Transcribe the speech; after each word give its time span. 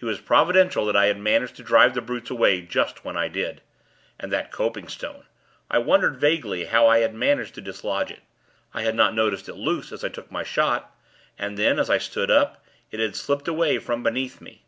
It 0.00 0.04
was 0.04 0.20
Providential 0.20 0.84
that 0.86 0.96
I 0.96 1.06
had 1.06 1.20
managed 1.20 1.54
to 1.54 1.62
drive 1.62 1.94
the 1.94 2.00
brutes 2.00 2.28
away 2.28 2.60
just 2.60 3.04
when 3.04 3.16
I 3.16 3.28
did! 3.28 3.60
And 4.18 4.32
that 4.32 4.50
copingstone! 4.50 5.26
I 5.70 5.78
wondered, 5.78 6.16
vaguely, 6.16 6.64
how 6.64 6.88
I 6.88 6.98
had 6.98 7.14
managed 7.14 7.54
to 7.54 7.60
dislodge 7.60 8.10
it. 8.10 8.22
I 8.74 8.82
had 8.82 8.96
not 8.96 9.14
noticed 9.14 9.48
it 9.48 9.54
loose, 9.54 9.92
as 9.92 10.02
I 10.02 10.08
took 10.08 10.28
my 10.28 10.42
shot; 10.42 10.92
and 11.38 11.56
then, 11.56 11.78
as 11.78 11.88
I 11.88 11.98
stood 11.98 12.32
up, 12.32 12.66
it 12.90 12.98
had 12.98 13.14
slipped 13.14 13.46
away 13.46 13.78
from 13.78 14.02
beneath 14.02 14.40
me 14.40 14.64